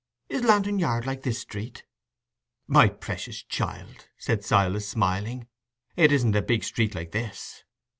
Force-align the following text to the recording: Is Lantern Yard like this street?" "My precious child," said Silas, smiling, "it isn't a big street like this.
Is 0.29 0.41
Lantern 0.43 0.79
Yard 0.79 1.05
like 1.05 1.21
this 1.21 1.37
street?" 1.37 1.83
"My 2.65 2.89
precious 2.89 3.43
child," 3.43 4.07
said 4.17 4.43
Silas, 4.43 4.89
smiling, 4.89 5.45
"it 5.95 6.11
isn't 6.11 6.35
a 6.35 6.41
big 6.41 6.63
street 6.63 6.95
like 6.95 7.11
this. 7.11 7.63